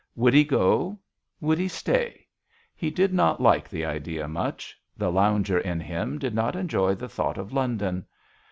Would 0.15 0.33
he 0.33 0.43
go? 0.43 0.97
would 1.41 1.59
he 1.59 1.67
stay? 1.67 2.25
He 2.75 2.89
did 2.89 3.13
not 3.13 3.39
like 3.39 3.69
the 3.69 3.85
idea 3.85 4.27
much. 4.27 4.75
The 4.97 5.11
lounger 5.11 5.59
in 5.59 5.79
him 5.79 6.17
did 6.17 6.33
not 6.33 6.55
enjoy 6.55 6.95
the 6.95 7.07
thought 7.07 7.37
of 7.37 7.53
London. 7.53 8.07